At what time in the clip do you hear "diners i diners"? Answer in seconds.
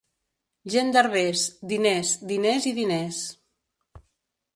2.31-3.21